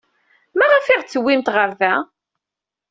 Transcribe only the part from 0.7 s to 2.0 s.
ay aɣ-d-tewwimt ɣer da?